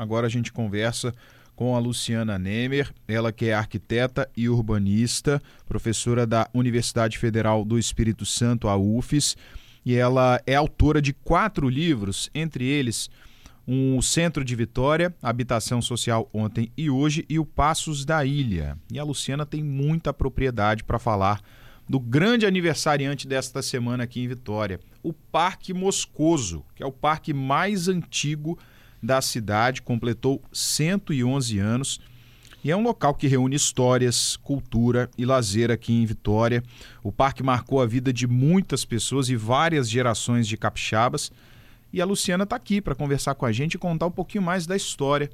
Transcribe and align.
Agora 0.00 0.28
a 0.28 0.30
gente 0.30 0.52
conversa 0.52 1.12
com 1.56 1.74
a 1.74 1.80
Luciana 1.80 2.38
Nemer, 2.38 2.94
ela 3.08 3.32
que 3.32 3.46
é 3.46 3.52
arquiteta 3.52 4.30
e 4.36 4.48
urbanista, 4.48 5.42
professora 5.66 6.24
da 6.24 6.48
Universidade 6.54 7.18
Federal 7.18 7.64
do 7.64 7.76
Espírito 7.76 8.24
Santo, 8.24 8.68
a 8.68 8.76
UFES, 8.76 9.36
e 9.84 9.96
ela 9.96 10.40
é 10.46 10.54
autora 10.54 11.02
de 11.02 11.12
quatro 11.12 11.68
livros, 11.68 12.30
entre 12.32 12.64
eles 12.64 13.10
um 13.66 14.00
Centro 14.00 14.44
de 14.44 14.54
Vitória, 14.54 15.12
Habitação 15.20 15.82
Social 15.82 16.30
ontem 16.32 16.70
e 16.76 16.88
hoje 16.88 17.26
e 17.28 17.36
o 17.36 17.44
Passos 17.44 18.04
da 18.04 18.24
Ilha. 18.24 18.78
E 18.92 19.00
a 19.00 19.04
Luciana 19.04 19.44
tem 19.44 19.64
muita 19.64 20.12
propriedade 20.12 20.84
para 20.84 21.00
falar 21.00 21.42
do 21.88 21.98
grande 21.98 22.46
aniversariante 22.46 23.26
desta 23.26 23.62
semana 23.62 24.04
aqui 24.04 24.20
em 24.20 24.28
Vitória, 24.28 24.78
o 25.02 25.12
Parque 25.12 25.74
Moscoso, 25.74 26.64
que 26.76 26.84
é 26.84 26.86
o 26.86 26.92
parque 26.92 27.34
mais 27.34 27.88
antigo 27.88 28.56
da 29.02 29.20
cidade, 29.20 29.82
completou 29.82 30.42
111 30.52 31.58
anos 31.58 32.00
e 32.62 32.70
é 32.70 32.76
um 32.76 32.82
local 32.82 33.14
que 33.14 33.28
reúne 33.28 33.54
histórias, 33.54 34.36
cultura 34.36 35.08
e 35.16 35.24
lazer 35.24 35.70
aqui 35.70 35.92
em 35.92 36.04
Vitória. 36.04 36.62
O 37.02 37.12
parque 37.12 37.42
marcou 37.42 37.80
a 37.80 37.86
vida 37.86 38.12
de 38.12 38.26
muitas 38.26 38.84
pessoas 38.84 39.28
e 39.28 39.36
várias 39.36 39.88
gerações 39.88 40.46
de 40.46 40.56
capixabas. 40.56 41.30
E 41.92 42.00
a 42.00 42.04
Luciana 42.04 42.44
está 42.44 42.56
aqui 42.56 42.80
para 42.80 42.96
conversar 42.96 43.36
com 43.36 43.46
a 43.46 43.52
gente 43.52 43.74
e 43.74 43.78
contar 43.78 44.06
um 44.06 44.10
pouquinho 44.10 44.42
mais 44.42 44.66
da 44.66 44.76
história 44.76 45.30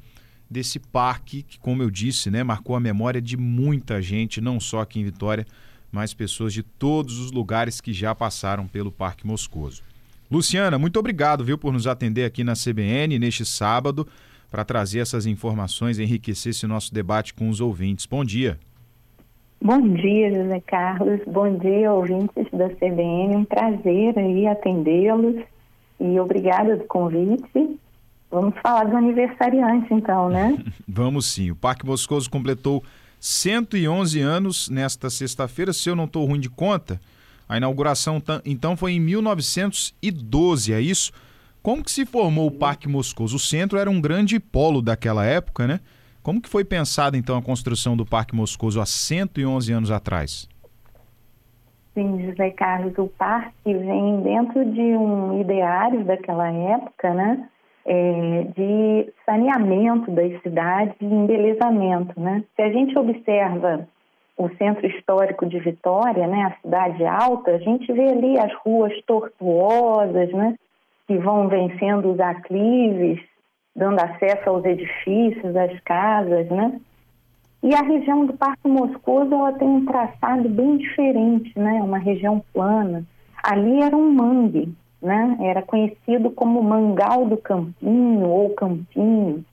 desse 0.50 0.78
parque 0.78 1.42
que, 1.42 1.58
como 1.58 1.82
eu 1.82 1.90
disse, 1.90 2.30
né, 2.30 2.44
marcou 2.44 2.76
a 2.76 2.80
memória 2.80 3.20
de 3.20 3.36
muita 3.36 4.02
gente, 4.02 4.40
não 4.40 4.60
só 4.60 4.80
aqui 4.82 5.00
em 5.00 5.04
Vitória, 5.04 5.46
mas 5.90 6.12
pessoas 6.12 6.52
de 6.52 6.62
todos 6.62 7.18
os 7.18 7.32
lugares 7.32 7.80
que 7.80 7.92
já 7.92 8.14
passaram 8.14 8.68
pelo 8.68 8.92
Parque 8.92 9.26
Moscoso. 9.26 9.82
Luciana, 10.30 10.78
muito 10.78 10.98
obrigado, 10.98 11.44
viu, 11.44 11.58
por 11.58 11.72
nos 11.72 11.86
atender 11.86 12.24
aqui 12.24 12.42
na 12.42 12.54
CBN 12.54 13.18
neste 13.18 13.44
sábado 13.44 14.06
para 14.50 14.64
trazer 14.64 15.00
essas 15.00 15.26
informações, 15.26 15.98
enriquecer 15.98 16.50
esse 16.50 16.66
nosso 16.66 16.94
debate 16.94 17.34
com 17.34 17.48
os 17.48 17.60
ouvintes. 17.60 18.06
Bom 18.06 18.24
dia. 18.24 18.58
Bom 19.60 19.80
dia, 19.94 20.32
José 20.32 20.60
Carlos. 20.66 21.20
Bom 21.26 21.58
dia, 21.58 21.92
ouvintes 21.92 22.46
da 22.52 22.68
CBN. 22.68 23.36
Um 23.36 23.44
prazer 23.44 24.18
aí 24.18 24.46
atendê-los 24.46 25.42
e 25.98 26.20
obrigada 26.20 26.76
do 26.76 26.84
convite. 26.84 27.80
Vamos 28.30 28.54
falar 28.62 28.84
do 28.84 28.96
aniversariante, 28.96 29.92
então, 29.92 30.28
né? 30.28 30.58
Vamos 30.86 31.26
sim. 31.26 31.50
O 31.50 31.56
Parque 31.56 31.86
Moscoso 31.86 32.30
completou 32.30 32.84
111 33.18 34.20
anos 34.20 34.68
nesta 34.68 35.08
sexta-feira. 35.08 35.72
Se 35.72 35.88
eu 35.88 35.96
não 35.96 36.04
estou 36.04 36.26
ruim 36.26 36.40
de 36.40 36.50
conta, 36.50 37.00
a 37.48 37.56
inauguração 37.56 38.22
então 38.44 38.76
foi 38.76 38.92
em 38.92 39.00
1912, 39.00 40.72
é 40.72 40.80
isso? 40.80 41.12
Como 41.62 41.82
que 41.82 41.90
se 41.90 42.04
formou 42.04 42.46
o 42.46 42.50
Parque 42.50 42.88
Moscoso? 42.88 43.36
O 43.36 43.38
centro 43.38 43.78
era 43.78 43.88
um 43.88 44.00
grande 44.00 44.38
polo 44.38 44.82
daquela 44.82 45.24
época, 45.24 45.66
né? 45.66 45.80
Como 46.22 46.40
que 46.40 46.48
foi 46.48 46.64
pensada 46.64 47.16
então 47.16 47.36
a 47.36 47.42
construção 47.42 47.96
do 47.96 48.04
Parque 48.04 48.34
Moscoso 48.34 48.80
há 48.80 48.86
111 48.86 49.72
anos 49.72 49.90
atrás? 49.90 50.48
Sim, 51.94 52.26
José 52.26 52.50
Carlos, 52.50 52.92
o 52.98 53.06
parque 53.06 53.52
vem 53.72 54.20
dentro 54.22 54.64
de 54.72 54.80
um 54.80 55.40
ideário 55.40 56.04
daquela 56.04 56.50
época, 56.50 57.14
né? 57.14 57.48
É, 57.86 58.46
de 58.56 59.12
saneamento 59.24 60.10
das 60.10 60.42
cidades 60.42 60.94
e 61.00 61.04
embelezamento, 61.04 62.18
né? 62.18 62.42
Se 62.56 62.62
a 62.62 62.72
gente 62.72 62.98
observa 62.98 63.86
o 64.36 64.48
centro 64.56 64.86
histórico 64.86 65.46
de 65.46 65.58
Vitória, 65.60 66.26
né, 66.26 66.42
a 66.42 66.60
cidade 66.60 67.04
alta, 67.06 67.52
a 67.52 67.58
gente 67.58 67.92
vê 67.92 68.08
ali 68.08 68.38
as 68.38 68.52
ruas 68.64 68.92
tortuosas, 69.06 70.30
né, 70.32 70.56
que 71.06 71.16
vão 71.18 71.48
vencendo 71.48 72.12
os 72.12 72.20
aclives, 72.20 73.20
dando 73.74 74.00
acesso 74.00 74.48
aos 74.48 74.64
edifícios, 74.64 75.56
às 75.56 75.78
casas, 75.80 76.48
né? 76.48 76.80
E 77.62 77.74
a 77.74 77.80
região 77.80 78.26
do 78.26 78.34
Parque 78.34 78.68
Moscoso 78.68 79.34
ela 79.34 79.52
tem 79.54 79.66
um 79.66 79.86
traçado 79.86 80.48
bem 80.50 80.76
diferente, 80.76 81.58
né? 81.58 81.82
Uma 81.82 81.98
região 81.98 82.42
plana. 82.52 83.04
Ali 83.42 83.82
era 83.82 83.96
um 83.96 84.12
mangue, 84.12 84.74
né? 85.00 85.38
Era 85.40 85.62
conhecido 85.62 86.30
como 86.30 86.62
Mangal 86.62 87.24
do 87.26 87.38
Campinho 87.38 88.28
ou 88.28 88.50
Campinho. 88.50 89.44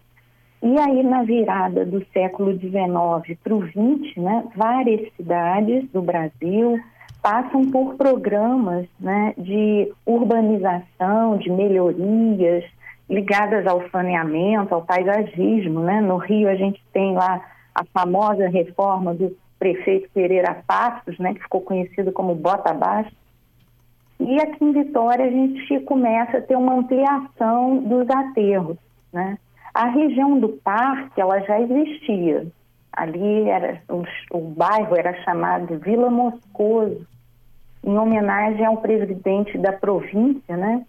E 0.63 0.77
aí, 0.77 1.01
na 1.01 1.23
virada 1.23 1.83
do 1.85 2.05
século 2.13 2.53
XIX 2.53 3.37
para 3.43 3.55
o 3.55 3.65
XX, 3.65 4.15
né, 4.17 4.43
várias 4.55 5.11
cidades 5.15 5.89
do 5.91 6.03
Brasil 6.03 6.79
passam 7.21 7.69
por 7.71 7.95
programas 7.95 8.87
né, 8.99 9.33
de 9.37 9.91
urbanização, 10.05 11.37
de 11.37 11.49
melhorias 11.51 12.63
ligadas 13.09 13.65
ao 13.65 13.87
saneamento, 13.89 14.73
ao 14.73 14.83
paisagismo. 14.83 15.81
Né? 15.81 15.99
No 15.99 16.17
Rio, 16.17 16.47
a 16.47 16.55
gente 16.55 16.81
tem 16.93 17.13
lá 17.13 17.43
a 17.73 17.83
famosa 17.85 18.47
reforma 18.47 19.13
do 19.15 19.35
prefeito 19.57 20.09
Pereira 20.13 20.63
Passos, 20.65 21.17
né, 21.19 21.33
que 21.33 21.41
ficou 21.41 21.61
conhecido 21.61 22.11
como 22.11 22.35
Bota 22.35 22.71
Abaixo. 22.71 23.11
E 24.19 24.39
aqui 24.39 24.63
em 24.63 24.71
Vitória, 24.71 25.25
a 25.25 25.29
gente 25.29 25.79
começa 25.81 26.37
a 26.37 26.41
ter 26.41 26.55
uma 26.55 26.75
ampliação 26.75 27.77
dos 27.77 28.07
aterros. 28.09 28.77
Né? 29.11 29.37
A 29.73 29.85
região 29.85 30.39
do 30.39 30.49
parque, 30.49 31.19
ela 31.19 31.39
já 31.39 31.59
existia. 31.61 32.45
Ali 32.91 33.49
era 33.49 33.81
o, 33.89 34.03
o 34.31 34.41
bairro 34.49 34.95
era 34.97 35.13
chamado 35.23 35.79
Vila 35.79 36.09
Moscoso, 36.09 37.07
em 37.83 37.97
homenagem 37.97 38.65
ao 38.65 38.77
presidente 38.77 39.57
da 39.57 39.71
província, 39.71 40.57
né, 40.57 40.85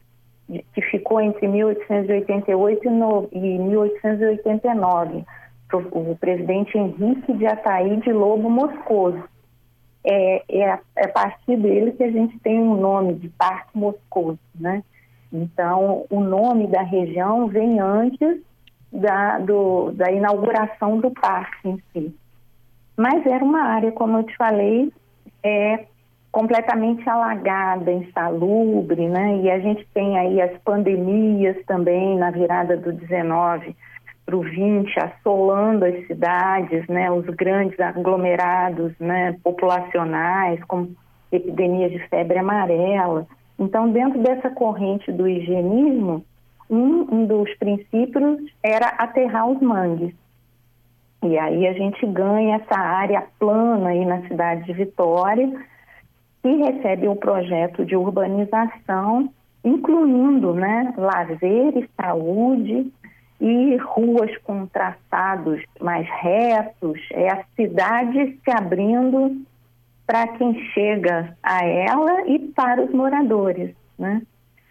que 0.49 0.83
ficou 0.83 1.21
entre 1.21 1.47
1888 1.47 2.89
e 3.33 3.59
1889, 3.59 5.25
o 5.93 6.17
presidente 6.17 6.77
Henrique 6.77 7.33
de 7.33 7.47
Ataíde 7.47 8.13
Lobo 8.13 8.51
Moscoso. 8.51 9.23
É, 10.05 10.43
é, 10.49 10.81
é, 10.97 11.05
a 11.05 11.09
partir 11.09 11.57
dele 11.57 11.93
que 11.93 12.03
a 12.03 12.11
gente 12.11 12.37
tem 12.41 12.59
o 12.59 12.73
um 12.73 12.77
nome 12.77 13.15
de 13.15 13.29
Parque 13.29 13.79
Moscoso, 13.79 14.41
né? 14.59 14.83
Então, 15.33 16.05
o 16.11 16.21
nome 16.21 16.67
da 16.67 16.83
região 16.83 17.47
vem 17.47 17.79
antes 17.79 18.41
da, 18.93 19.39
do, 19.39 19.93
da 19.93 20.11
inauguração 20.13 20.99
do 20.99 21.11
parque 21.11 21.69
em 21.69 21.83
si. 21.93 22.15
Mas 22.97 23.25
era 23.27 23.43
uma 23.43 23.63
área, 23.63 23.91
como 23.93 24.19
eu 24.19 24.25
te 24.25 24.37
falei, 24.37 24.93
é, 25.43 25.87
completamente 26.31 27.09
alagada, 27.09 27.91
insalubre, 27.91 29.09
né? 29.09 29.41
E 29.43 29.51
a 29.51 29.59
gente 29.59 29.87
tem 29.95 30.19
aí 30.19 30.41
as 30.41 30.57
pandemias 30.59 31.57
também 31.67 32.19
na 32.19 32.31
virada 32.31 32.77
do 32.77 32.93
19 32.93 33.75
para 34.25 34.37
o 34.37 34.41
20, 34.41 34.99
assolando 34.99 35.85
as 35.85 36.07
cidades, 36.07 36.87
né? 36.87 37.11
Os 37.11 37.27
grandes 37.27 37.79
aglomerados, 37.81 38.93
né? 39.01 39.37
Populacionais, 39.43 40.63
como 40.65 40.95
epidemias 41.31 41.91
de 41.91 41.99
febre 42.09 42.39
amarela. 42.39 43.27
Então, 43.59 43.91
dentro 43.91 44.23
dessa 44.23 44.51
corrente 44.51 45.11
do 45.11 45.27
higienismo, 45.27 46.25
um, 46.73 47.27
dos 47.27 47.55
princípios 47.57 48.41
era 48.63 48.87
aterrar 48.89 49.47
os 49.47 49.61
mangues. 49.61 50.15
E 51.23 51.39
aí 51.39 51.67
a 51.69 51.73
gente 51.75 52.05
ganha 52.07 52.57
essa 52.57 52.79
área 52.79 53.27
plana 53.39 53.91
aí 53.91 54.05
na 54.05 54.23
cidade 54.23 54.65
de 54.65 54.73
Vitória, 54.73 55.53
que 56.43 56.49
recebe 56.57 57.07
um 57.07 57.15
projeto 57.15 57.85
de 57.85 57.95
urbanização, 57.95 59.31
incluindo 59.63 60.55
né, 60.55 60.93
lazer 60.97 61.77
e 61.77 61.89
saúde 61.95 62.91
e 63.41 63.77
ruas 63.77 64.37
com 64.39 64.67
traçados 64.67 65.63
mais 65.81 66.09
retos, 66.21 66.99
é 67.13 67.29
a 67.29 67.45
cidade 67.55 68.39
se 68.43 68.51
abrindo 68.51 69.43
para 70.07 70.27
quem 70.29 70.55
chega 70.71 71.37
a 71.43 71.65
ela 71.65 72.27
e 72.29 72.39
para 72.39 72.83
os 72.83 72.91
moradores, 72.93 73.75
né? 73.99 74.23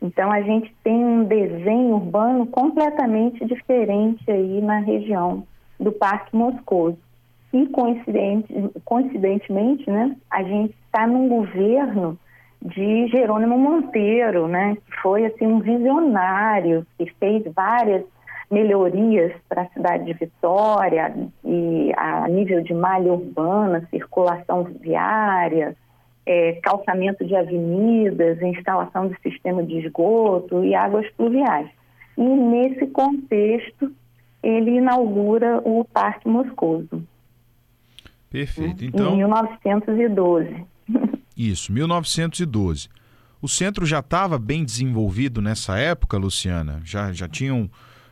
Então 0.01 0.31
a 0.31 0.41
gente 0.41 0.73
tem 0.83 0.93
um 0.93 1.23
desenho 1.23 1.95
urbano 1.95 2.47
completamente 2.47 3.45
diferente 3.45 4.29
aí 4.29 4.59
na 4.61 4.79
região 4.79 5.45
do 5.79 5.91
Parque 5.91 6.35
Moscoso. 6.35 6.97
E 7.53 7.67
coincidente, 7.67 8.53
coincidentemente, 8.85 9.89
né, 9.89 10.15
a 10.29 10.41
gente 10.41 10.73
está 10.85 11.05
num 11.05 11.27
governo 11.27 12.17
de 12.61 13.07
Jerônimo 13.07 13.57
Monteiro, 13.57 14.47
né, 14.47 14.75
que 14.75 15.01
foi 15.01 15.25
assim 15.25 15.45
um 15.45 15.59
visionário 15.59 16.85
que 16.97 17.11
fez 17.19 17.43
várias 17.53 18.03
melhorias 18.49 19.33
para 19.47 19.63
a 19.63 19.69
cidade 19.69 20.05
de 20.05 20.13
Vitória 20.13 21.13
e 21.43 21.91
a 21.95 22.27
nível 22.27 22.61
de 22.61 22.73
malha 22.73 23.13
urbana, 23.13 23.87
circulação 23.89 24.63
viária, 24.63 25.75
é, 26.25 26.53
calçamento 26.63 27.25
de 27.25 27.35
avenidas, 27.35 28.41
instalação 28.41 29.07
de 29.07 29.19
sistema 29.21 29.63
de 29.63 29.79
esgoto 29.79 30.63
e 30.63 30.75
águas 30.75 31.09
pluviais. 31.17 31.69
E 32.17 32.21
nesse 32.21 32.87
contexto, 32.87 33.91
ele 34.43 34.77
inaugura 34.77 35.61
o 35.63 35.83
Parque 35.85 36.27
Moscoso. 36.27 37.03
Perfeito. 38.29 38.85
Então, 38.85 39.13
em 39.13 39.17
1912. 39.17 40.65
Isso, 41.35 41.71
1912. 41.71 42.87
O 43.41 43.47
centro 43.47 43.85
já 43.85 43.99
estava 43.99 44.37
bem 44.37 44.63
desenvolvido 44.63 45.41
nessa 45.41 45.77
época, 45.77 46.17
Luciana? 46.17 46.79
Já, 46.83 47.11
já 47.11 47.27
tinham 47.27 47.69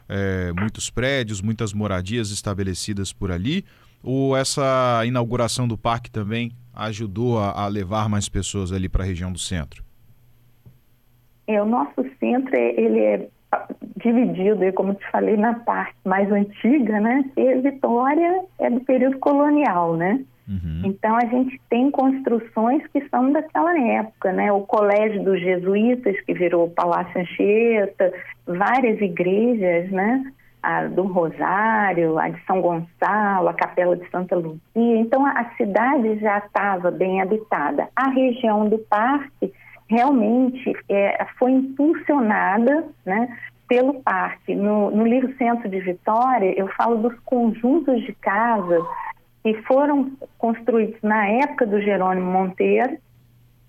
é, 0.07 0.51
muitos 0.59 0.89
prédios, 0.89 1.41
muitas 1.41 1.71
moradias 1.71 2.31
estabelecidas 2.31 3.13
por 3.13 3.31
ali? 3.31 3.63
Ou 4.04 4.36
essa 4.36 5.04
inauguração 5.06 5.68
do 5.68 5.78
parque 5.78 6.10
também 6.10 6.51
ajudou 6.74 7.40
a, 7.40 7.63
a 7.63 7.68
levar 7.68 8.07
mais 8.10 8.30
pessoas 8.30 8.72
ali 8.72 8.88
para 8.88 9.04
a 9.04 9.06
região 9.06 9.31
do 9.31 9.40
centro? 9.40 9.84
É, 11.48 11.62
o 11.62 11.66
nosso 11.66 12.06
centro 12.19 12.56
ele 12.56 13.00
é 13.00 13.28
dividido, 13.98 14.72
como 14.74 14.94
te 14.94 15.10
falei, 15.12 15.36
na 15.36 15.56
parte 15.56 15.96
mais 16.06 16.31
antiga, 16.31 17.00
né? 17.00 17.25
E 17.36 17.56
Vitória 17.56 18.44
é 18.60 18.69
do 18.69 18.80
período 18.81 19.18
colonial, 19.19 19.98
né? 19.98 20.24
Uhum. 20.48 20.81
Então 20.86 21.16
a 21.16 21.25
gente 21.25 21.60
tem 21.69 21.92
construções 21.92 22.86
que 22.88 23.07
são 23.10 23.31
daquela 23.31 23.78
época, 23.80 24.31
né? 24.31 24.51
O 24.51 24.62
Colégio 24.62 25.24
dos 25.24 25.40
Jesuítas, 25.40 26.19
que 26.22 26.34
virou 26.34 26.69
Palácio 26.69 27.22
Anchieta, 27.22 28.12
várias 28.46 29.00
igrejas, 29.00 29.92
né? 29.92 30.31
A 30.61 30.85
do 30.85 31.03
Rosário, 31.03 32.19
a 32.19 32.29
de 32.29 32.44
São 32.45 32.61
Gonçalo, 32.61 33.47
a 33.47 33.53
Capela 33.53 33.95
de 33.95 34.09
Santa 34.09 34.35
Luzia. 34.35 34.59
Então 34.75 35.25
a 35.25 35.45
cidade 35.56 36.19
já 36.19 36.39
estava 36.39 36.91
bem 36.91 37.21
habitada. 37.21 37.88
A 37.95 38.09
região 38.09 38.67
do 38.67 38.77
parque 38.77 39.53
realmente 39.89 40.73
é, 40.88 41.25
foi 41.38 41.51
impulsionada, 41.51 42.85
né? 43.06 43.35
Pelo 43.67 43.95
parque. 44.01 44.56
No, 44.56 44.91
no 44.91 45.06
livro 45.06 45.35
Centro 45.38 45.69
de 45.69 45.79
Vitória, 45.79 46.53
eu 46.57 46.67
falo 46.69 46.97
dos 46.97 47.17
conjuntos 47.21 48.01
de 48.01 48.13
casas 48.13 48.83
que 49.44 49.53
foram 49.63 50.12
construídos 50.38 51.00
na 51.01 51.27
época 51.27 51.65
do 51.65 51.81
Jerônimo 51.81 52.31
Monteiro, 52.31 52.97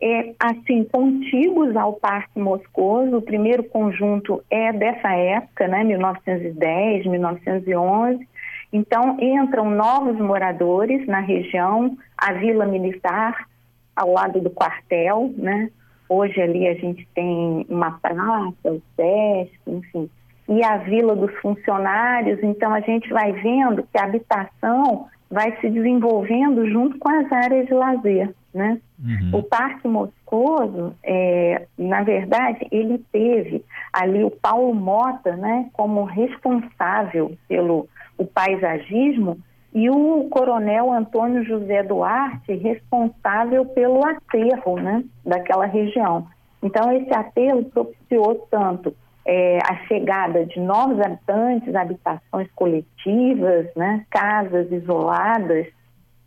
é, 0.01 0.35
assim, 0.39 0.85
contíguos 0.85 1.77
ao 1.77 1.93
Parque 1.93 2.39
Moscoso. 2.39 3.19
O 3.19 3.23
primeiro 3.23 3.65
conjunto 3.65 4.43
é 4.51 4.73
dessa 4.73 5.13
época, 5.13 5.69
né, 5.69 5.85
1910, 5.85 7.07
1911. 7.07 8.27
Então, 8.73 9.17
entram 9.21 9.71
novos 9.71 10.17
moradores 10.19 11.07
na 11.07 11.21
região, 11.21 11.97
a 12.17 12.33
Vila 12.33 12.65
Militar, 12.65 13.47
ao 13.95 14.13
lado 14.13 14.41
do 14.41 14.49
quartel, 14.49 15.33
né? 15.37 15.71
Hoje 16.09 16.41
ali 16.41 16.67
a 16.67 16.75
gente 16.75 17.07
tem 17.15 17.67
uma 17.69 17.93
praça, 17.93 18.55
o 18.65 18.83
SESC, 18.97 19.61
enfim, 19.67 20.11
e 20.49 20.65
a 20.65 20.79
Vila 20.79 21.15
dos 21.15 21.33
Funcionários. 21.41 22.43
Então, 22.43 22.73
a 22.73 22.81
gente 22.81 23.09
vai 23.11 23.33
vendo 23.33 23.85
que 23.85 23.99
a 23.99 24.05
habitação 24.05 25.07
vai 25.31 25.57
se 25.61 25.69
desenvolvendo 25.69 26.69
junto 26.69 26.99
com 26.99 27.09
as 27.09 27.31
áreas 27.31 27.67
de 27.67 27.75
lazer. 27.75 28.35
Né? 28.53 28.81
Uhum. 28.99 29.39
O 29.39 29.43
Parque 29.45 29.87
Moscoso, 29.87 30.95
é, 31.05 31.67
na 31.79 32.03
verdade, 32.03 32.67
ele 32.73 32.99
teve 33.13 33.65
ali 33.93 34.25
o 34.25 34.31
Paulo 34.31 34.75
Mota 34.75 35.37
né, 35.37 35.69
como 35.73 36.05
responsável 36.05 37.37
pelo 37.49 37.89
o 38.19 38.27
paisagismo 38.27 39.39
e 39.73 39.89
o 39.89 40.29
coronel 40.31 40.93
Antônio 40.93 41.45
José 41.45 41.83
Duarte 41.83 42.55
responsável 42.55 43.65
pelo 43.67 44.05
aterro 44.05 44.77
né, 44.81 45.05
daquela 45.25 45.65
região. 45.65 46.27
Então, 46.63 46.93
esse 46.93 47.13
aterro 47.15 47.65
propiciou 47.65 48.47
tanto 48.51 48.95
é, 49.25 49.59
a 49.65 49.77
chegada 49.87 50.45
de 50.45 50.59
novos 50.61 51.01
habitantes, 51.01 51.75
habitações 51.75 52.51
coletivas, 52.55 53.67
né, 53.77 54.05
casas 54.11 54.71
isoladas, 54.71 55.67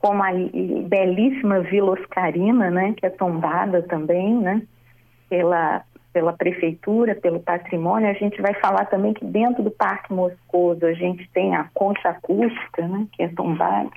como 0.04 0.22
a 0.22 0.32
belíssima 0.90 1.62
Vila 1.62 1.92
Oscarina, 1.92 2.70
né, 2.70 2.94
que 2.98 3.06
é 3.06 3.10
tombada 3.10 3.82
também 3.84 4.36
né, 4.36 4.62
pela, 5.30 5.82
pela 6.12 6.34
prefeitura, 6.34 7.16
pelo 7.16 7.40
patrimônio. 7.40 8.10
A 8.10 8.14
gente 8.14 8.42
vai 8.42 8.54
falar 8.56 8.84
também 8.88 9.14
que 9.14 9.24
dentro 9.24 9.64
do 9.64 9.72
Parque 9.72 10.12
Moscoso 10.12 10.86
a 10.86 10.92
gente 10.92 11.26
tem 11.30 11.56
a 11.56 11.70
concha 11.74 12.10
acústica, 12.10 12.86
né, 12.86 13.08
que 13.14 13.24
é 13.24 13.30
tombada. 13.30 13.90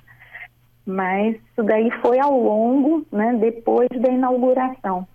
Mas 0.87 1.35
isso 1.35 1.65
daí 1.65 1.91
foi 2.01 2.21
ao 2.21 2.41
longo, 2.41 3.05
né, 3.11 3.37
depois 3.41 3.89
da 3.91 4.09
inauguração. 4.09 5.09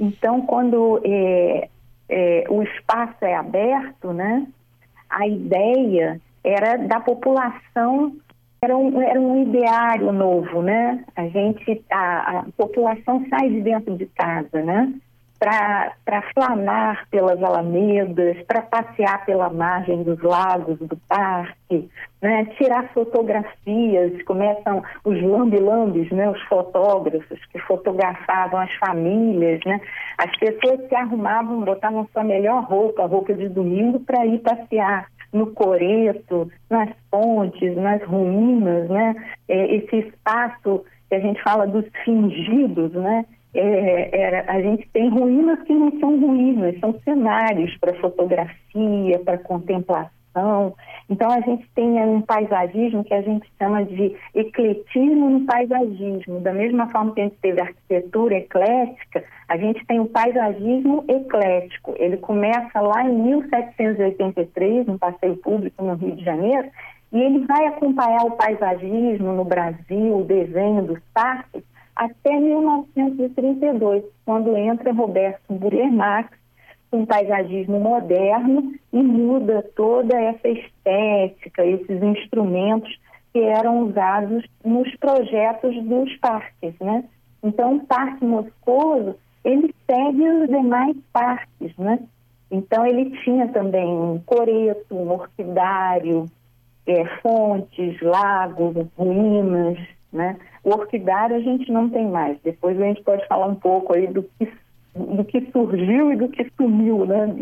Então, 0.00 0.40
quando 0.44 1.00
é, 1.04 1.68
é, 2.08 2.44
o 2.50 2.60
espaço 2.64 3.24
é 3.24 3.36
aberto, 3.36 4.12
né? 4.12 4.48
A 5.08 5.28
ideia 5.28 6.20
era 6.42 6.76
da 6.76 6.98
população, 6.98 8.16
era 8.64 8.76
um, 8.76 9.02
era 9.02 9.20
um 9.20 9.42
ideário 9.42 10.12
novo, 10.12 10.62
né? 10.62 11.04
A 11.16 11.26
gente, 11.26 11.84
a, 11.90 12.38
a 12.38 12.46
população 12.56 13.26
sai 13.28 13.48
de 13.50 13.60
dentro 13.60 13.96
de 13.96 14.06
casa, 14.06 14.62
né? 14.62 14.92
Para 15.42 16.22
flamar 16.32 17.04
pelas 17.10 17.42
alamedas, 17.42 18.36
para 18.46 18.62
passear 18.62 19.24
pela 19.26 19.50
margem 19.50 20.04
dos 20.04 20.22
lagos 20.22 20.78
do 20.78 20.96
parque, 21.08 21.90
né? 22.22 22.44
tirar 22.56 22.88
fotografias, 22.94 24.22
começam 24.22 24.84
os 25.04 25.20
lambi-lambis, 25.20 26.08
né? 26.12 26.30
os 26.30 26.40
fotógrafos 26.42 27.44
que 27.46 27.58
fotografavam 27.58 28.60
as 28.60 28.72
famílias, 28.74 29.58
né? 29.66 29.80
as 30.18 30.30
pessoas 30.38 30.88
se 30.88 30.94
arrumavam, 30.94 31.62
botavam 31.62 32.08
sua 32.12 32.22
melhor 32.22 32.62
roupa, 32.62 33.06
roupa 33.06 33.34
de 33.34 33.48
domingo, 33.48 33.98
para 33.98 34.24
ir 34.24 34.38
passear 34.38 35.08
no 35.32 35.48
coreto, 35.48 36.48
nas 36.70 36.90
pontes, 37.10 37.74
nas 37.76 38.00
ruínas, 38.04 38.88
né? 38.90 39.16
É, 39.48 39.76
esse 39.76 39.96
espaço 39.96 40.84
que 41.08 41.14
a 41.14 41.20
gente 41.20 41.42
fala 41.42 41.66
dos 41.66 41.86
fingidos, 42.04 42.92
né? 42.92 43.24
É, 43.54 44.18
é, 44.18 44.50
a 44.50 44.60
gente 44.60 44.88
tem 44.92 45.08
ruínas 45.08 45.60
que 45.62 45.74
não 45.74 45.90
são 46.00 46.18
ruínas, 46.18 46.78
são 46.80 46.98
cenários 47.04 47.76
para 47.78 47.94
fotografia, 48.00 49.18
para 49.18 49.38
contemplação. 49.38 50.74
Então 51.10 51.30
a 51.30 51.40
gente 51.40 51.68
tem 51.74 52.00
um 52.02 52.22
paisagismo 52.22 53.04
que 53.04 53.12
a 53.12 53.20
gente 53.20 53.46
chama 53.58 53.84
de 53.84 54.16
ecletismo 54.34 55.28
no 55.28 55.44
paisagismo. 55.44 56.40
Da 56.40 56.54
mesma 56.54 56.88
forma 56.90 57.12
que 57.12 57.20
a 57.20 57.24
gente 57.24 57.36
teve 57.42 57.60
a 57.60 57.64
arquitetura 57.64 58.36
eclética, 58.36 59.22
a 59.46 59.56
gente 59.58 59.84
tem 59.84 60.00
o 60.00 60.06
paisagismo 60.06 61.04
eclético. 61.06 61.94
Ele 61.98 62.16
começa 62.16 62.80
lá 62.80 63.04
em 63.04 63.14
1783, 63.14 64.86
no 64.86 64.98
passeio 64.98 65.36
público 65.36 65.84
no 65.84 65.94
Rio 65.94 66.16
de 66.16 66.24
Janeiro, 66.24 66.70
e 67.12 67.20
ele 67.20 67.44
vai 67.44 67.66
acompanhar 67.66 68.24
o 68.24 68.30
paisagismo 68.30 69.32
no 69.32 69.44
Brasil, 69.44 70.16
o 70.16 70.24
desenho 70.24 70.82
dos 70.82 70.98
parques, 71.12 71.62
até 71.94 72.38
1932, 72.38 74.04
quando 74.24 74.56
entra 74.56 74.92
Roberto 74.92 75.52
Burermax, 75.52 76.30
um 76.92 77.06
paisagismo 77.06 77.80
moderno 77.80 78.74
e 78.92 79.02
muda 79.02 79.62
toda 79.74 80.14
essa 80.14 80.48
estética, 80.48 81.64
esses 81.64 82.02
instrumentos 82.02 82.98
que 83.32 83.40
eram 83.40 83.88
usados 83.88 84.44
nos 84.64 84.94
projetos 84.96 85.74
dos 85.84 86.14
parques, 86.18 86.74
né? 86.80 87.04
Então, 87.42 87.76
o 87.76 87.86
Parque 87.86 88.24
Moscoso, 88.24 89.16
ele 89.42 89.74
segue 89.86 90.28
os 90.28 90.48
demais 90.48 90.96
parques, 91.12 91.74
né? 91.78 91.98
Então, 92.50 92.86
ele 92.86 93.10
tinha 93.24 93.48
também 93.48 93.86
um 93.86 94.20
coreto, 94.26 94.94
um 94.94 95.10
orquidário, 95.12 96.26
é, 96.86 97.04
fontes, 97.22 98.00
lagos, 98.02 98.86
ruínas, 98.96 99.78
né? 100.12 100.36
O 100.62 100.70
orquidário 100.70 101.36
a 101.36 101.40
gente 101.40 101.70
não 101.72 101.88
tem 101.88 102.08
mais. 102.08 102.38
Depois 102.42 102.80
a 102.80 102.84
gente 102.84 103.02
pode 103.02 103.26
falar 103.26 103.46
um 103.46 103.54
pouco 103.54 103.94
aí 103.94 104.06
do 104.06 104.22
que, 104.22 104.52
do 104.94 105.24
que 105.24 105.50
surgiu 105.50 106.12
e 106.12 106.16
do 106.16 106.28
que 106.28 106.50
sumiu, 106.56 107.06
né? 107.06 107.34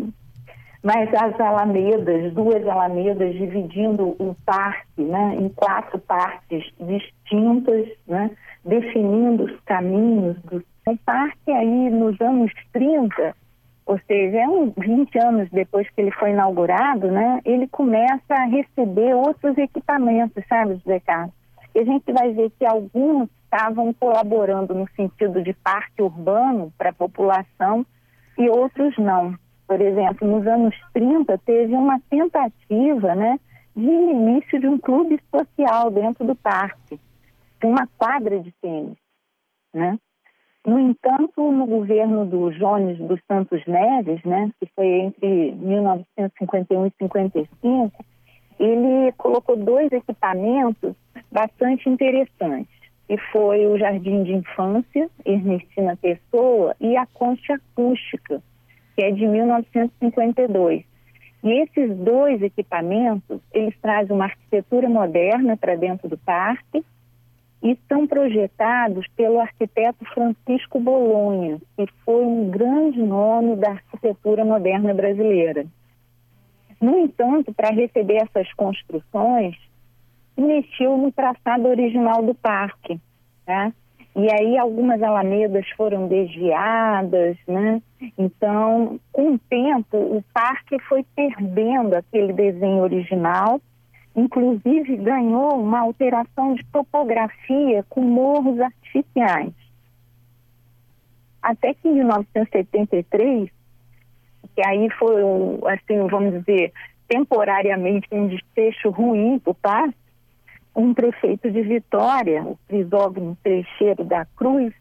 Mas 0.83 1.13
as 1.13 1.39
alamedas, 1.39 2.33
duas 2.33 2.67
alamedas 2.67 3.33
dividindo 3.33 4.15
o 4.19 4.35
parque 4.43 5.03
né, 5.03 5.35
em 5.39 5.47
quatro 5.49 5.99
partes 5.99 6.63
distintas, 6.79 7.87
né, 8.07 8.31
definindo 8.65 9.43
os 9.43 9.59
caminhos 9.61 10.37
do 10.41 10.63
o 10.87 10.97
parque 11.05 11.51
aí 11.51 11.89
nos 11.91 12.19
anos 12.19 12.51
30, 12.73 13.35
ou 13.85 13.99
seja, 14.07 14.37
é 14.37 14.47
uns 14.47 14.73
20 14.75 15.19
anos 15.19 15.49
depois 15.51 15.87
que 15.89 16.01
ele 16.01 16.11
foi 16.11 16.31
inaugurado, 16.31 17.11
né, 17.11 17.39
ele 17.45 17.67
começa 17.67 18.33
a 18.33 18.45
receber 18.45 19.13
outros 19.13 19.55
equipamentos, 19.59 20.43
sabe, 20.49 20.75
José 20.77 20.99
Carlos? 21.01 21.33
E 21.73 21.79
a 21.79 21.83
gente 21.83 22.11
vai 22.11 22.33
ver 22.33 22.51
que 22.57 22.65
alguns 22.65 23.29
estavam 23.43 23.93
colaborando 23.93 24.73
no 24.73 24.87
sentido 24.95 25.43
de 25.43 25.53
parque 25.53 26.01
urbano 26.01 26.71
para 26.77 26.89
a 26.89 26.93
população 26.93 27.85
e 28.37 28.49
outros 28.49 28.97
não. 28.97 29.35
Por 29.67 29.79
exemplo, 29.81 30.27
nos 30.27 30.45
anos 30.47 30.75
30 30.93 31.37
teve 31.39 31.73
uma 31.73 31.99
tentativa 32.09 33.15
né, 33.15 33.39
de 33.75 33.85
início 33.85 34.59
de 34.59 34.67
um 34.67 34.77
clube 34.77 35.19
social 35.33 35.91
dentro 35.91 36.25
do 36.25 36.35
parque, 36.35 36.99
uma 37.63 37.87
quadra 37.97 38.39
de 38.39 38.51
tênis. 38.61 38.97
Né? 39.73 39.97
No 40.65 40.79
entanto, 40.79 41.51
no 41.51 41.65
governo 41.65 42.25
do 42.25 42.51
Jones 42.51 42.97
dos 42.99 43.19
Santos 43.27 43.65
Neves, 43.65 44.21
né, 44.23 44.51
que 44.59 44.69
foi 44.75 44.87
entre 44.87 45.51
1951 45.53 46.85
e 46.85 46.93
55, 46.99 48.05
ele 48.61 49.11
colocou 49.13 49.57
dois 49.57 49.91
equipamentos 49.91 50.93
bastante 51.31 51.89
interessantes, 51.89 52.69
que 53.07 53.17
foi 53.31 53.65
o 53.65 53.77
Jardim 53.77 54.23
de 54.23 54.33
Infância, 54.33 55.09
Ernestina 55.25 55.97
Pessoa, 55.97 56.75
e 56.79 56.95
a 56.95 57.07
Concha 57.07 57.55
Acústica, 57.55 58.41
que 58.95 59.01
é 59.01 59.09
de 59.11 59.25
1952. 59.25 60.85
E 61.43 61.51
esses 61.63 61.97
dois 61.97 62.39
equipamentos, 62.43 63.41
eles 63.51 63.75
trazem 63.81 64.15
uma 64.15 64.25
arquitetura 64.25 64.87
moderna 64.87 65.57
para 65.57 65.75
dentro 65.75 66.07
do 66.07 66.17
parque 66.19 66.85
e 67.63 67.75
são 67.87 68.05
projetados 68.05 69.07
pelo 69.15 69.39
arquiteto 69.39 70.05
Francisco 70.13 70.79
Bolonha, 70.79 71.59
que 71.75 71.87
foi 72.05 72.23
um 72.23 72.47
grande 72.49 73.01
nome 73.01 73.55
da 73.55 73.71
arquitetura 73.71 74.45
moderna 74.45 74.93
brasileira. 74.93 75.65
No 76.81 76.97
entanto, 76.97 77.53
para 77.53 77.69
receber 77.69 78.23
essas 78.23 78.51
construções, 78.53 79.55
mexeu 80.35 80.97
no 80.97 81.11
traçado 81.11 81.67
original 81.67 82.23
do 82.23 82.33
parque, 82.33 82.99
tá? 83.45 83.71
E 84.15 84.27
aí 84.29 84.57
algumas 84.57 85.01
alamedas 85.01 85.65
foram 85.77 86.07
desviadas, 86.07 87.37
né? 87.47 87.81
Então, 88.17 88.99
com 89.11 89.35
o 89.35 89.39
tempo, 89.39 89.95
o 89.95 90.23
parque 90.33 90.77
foi 90.79 91.05
perdendo 91.15 91.93
aquele 91.93 92.33
desenho 92.33 92.81
original, 92.81 93.61
inclusive 94.15 94.97
ganhou 94.97 95.61
uma 95.61 95.81
alteração 95.81 96.55
de 96.55 96.65
topografia 96.65 97.85
com 97.87 98.01
morros 98.01 98.59
artificiais. 98.59 99.53
Até 101.41 101.73
que 101.73 101.87
em 101.87 101.93
1973, 101.93 103.49
que 104.55 104.65
aí 104.65 104.89
foi, 104.91 105.21
assim, 105.73 106.07
vamos 106.07 106.39
dizer, 106.39 106.73
temporariamente 107.07 108.07
um 108.11 108.27
desfecho 108.27 108.89
ruim 108.89 109.39
para 109.39 109.51
o 109.51 109.55
parque, 109.55 109.95
um 110.75 110.93
prefeito 110.93 111.51
de 111.51 111.61
Vitória, 111.61 112.43
o 112.43 112.57
Crisógono 112.67 113.37
Trecheiro 113.43 114.03
da 114.05 114.25
Cruz, 114.35 114.73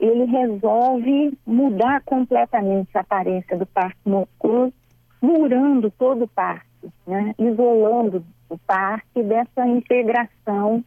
ele 0.00 0.24
resolve 0.24 1.36
mudar 1.46 2.02
completamente 2.04 2.96
a 2.96 3.00
aparência 3.00 3.56
do 3.56 3.66
Parque 3.66 3.98
Moscoso, 4.06 4.72
murando 5.20 5.90
todo 5.90 6.24
o 6.24 6.28
parque, 6.28 6.66
né? 7.06 7.34
isolando 7.38 8.24
o 8.48 8.56
parque 8.58 9.22
dessa 9.22 9.66
integração 9.66 10.84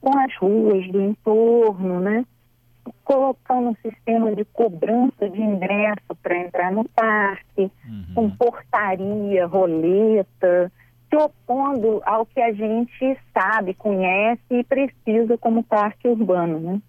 com 0.00 0.18
as 0.18 0.36
ruas 0.36 0.86
do 0.88 1.00
entorno, 1.00 1.98
né? 2.00 2.24
Colocando 3.04 3.68
um 3.68 3.76
sistema 3.82 4.34
de 4.34 4.44
cobrança 4.44 5.28
de 5.28 5.40
ingresso 5.40 6.14
para 6.22 6.38
entrar 6.38 6.72
no 6.72 6.84
parque, 6.84 7.70
uhum. 7.88 8.04
com 8.14 8.30
portaria, 8.30 9.46
roleta, 9.46 10.72
se 11.08 11.16
opondo 11.16 12.02
ao 12.04 12.26
que 12.26 12.40
a 12.40 12.52
gente 12.52 13.18
sabe, 13.32 13.74
conhece 13.74 14.42
e 14.50 14.64
precisa 14.64 15.38
como 15.38 15.62
parque 15.62 16.08
urbano, 16.08 16.60
né? 16.60 16.82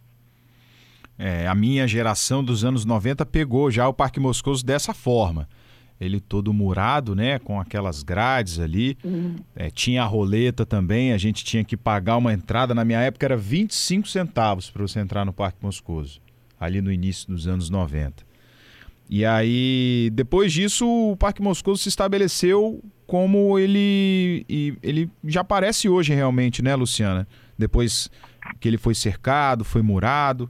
É, 1.20 1.48
a 1.48 1.56
minha 1.56 1.88
geração 1.88 2.44
dos 2.44 2.64
anos 2.64 2.86
90 2.86 3.26
pegou 3.26 3.72
já 3.72 3.88
o 3.88 3.94
Parque 3.94 4.20
Moscoso 4.20 4.64
dessa 4.64 4.94
forma. 4.94 5.48
Ele 6.00 6.20
todo 6.20 6.54
murado, 6.54 7.16
né, 7.16 7.40
com 7.40 7.60
aquelas 7.60 8.04
grades 8.04 8.60
ali. 8.60 8.98
Uhum. 9.04 9.36
É, 9.56 9.70
tinha 9.70 10.04
a 10.04 10.06
roleta 10.06 10.66
também, 10.66 11.12
a 11.12 11.18
gente 11.18 11.44
tinha 11.44 11.64
que 11.64 11.76
pagar 11.76 12.18
uma 12.18 12.34
entrada. 12.34 12.76
Na 12.76 12.86
minha 12.86 13.00
época 13.00 13.26
era 13.26 13.38
25 13.38 14.08
centavos 14.08 14.70
para 14.70 14.82
você 14.82 15.00
entrar 15.00 15.26
no 15.26 15.34
Parque 15.34 15.58
Moscoso, 15.62 16.22
ali 16.60 16.82
no 16.82 16.92
início 16.92 17.28
dos 17.28 17.48
anos 17.48 17.70
90. 17.70 18.26
E 19.10 19.26
aí, 19.26 20.10
depois 20.14 20.52
disso, 20.52 20.86
o 20.86 21.16
Parque 21.16 21.42
Moscoso 21.42 21.82
se 21.82 21.90
estabeleceu 21.90 22.84
como 23.06 23.58
ele, 23.58 24.46
ele 24.84 25.10
já 25.24 25.42
aparece 25.42 25.88
hoje 25.88 26.14
realmente, 26.14 26.62
né, 26.62 26.76
Luciana? 26.76 27.26
Depois 27.58 28.10
que 28.60 28.68
ele 28.68 28.78
foi 28.78 28.94
cercado, 28.94 29.64
foi 29.64 29.82
murado. 29.82 30.50